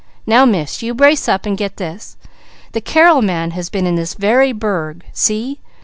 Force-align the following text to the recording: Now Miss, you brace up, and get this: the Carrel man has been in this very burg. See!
Now 0.25 0.45
Miss, 0.45 0.81
you 0.81 0.95
brace 0.95 1.29
up, 1.29 1.45
and 1.45 1.55
get 1.55 1.77
this: 1.77 2.17
the 2.71 2.81
Carrel 2.81 3.21
man 3.21 3.51
has 3.51 3.69
been 3.69 3.85
in 3.85 3.93
this 3.93 4.15
very 4.15 4.51
burg. 4.51 5.05
See! 5.13 5.59